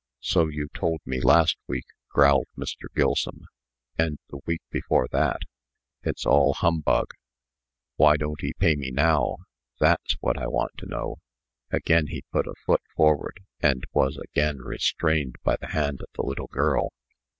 "So 0.21 0.47
you 0.47 0.67
told 0.73 1.01
me 1.05 1.21
last 1.21 1.57
week," 1.67 1.85
growled 2.09 2.47
Mr. 2.57 2.87
Gilsum, 2.95 3.41
"and 3.99 4.17
the 4.31 4.39
week 4.47 4.63
before 4.71 5.07
that. 5.11 5.41
It's 6.01 6.25
all 6.25 6.55
humbug. 6.55 7.11
Why 7.97 8.17
don't 8.17 8.41
he 8.41 8.53
pay 8.53 8.75
me 8.75 8.89
now? 8.89 9.37
that's 9.79 10.15
what 10.19 10.39
I 10.41 10.47
want 10.47 10.71
to 10.79 10.87
know." 10.87 11.17
Again 11.69 12.07
he 12.07 12.23
put 12.31 12.47
a 12.47 12.55
foot 12.65 12.81
forward, 12.95 13.41
and 13.59 13.83
was 13.93 14.17
again 14.17 14.57
restrained 14.61 15.35
by 15.43 15.57
the 15.61 15.67
hand 15.67 16.01
of 16.01 16.07
the 16.15 16.23
little 16.23 16.47
girl. 16.47 16.89